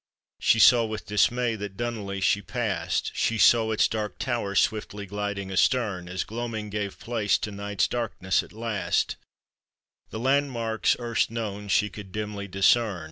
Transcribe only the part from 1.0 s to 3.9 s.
dismay that Dunollyshe passed, She saw its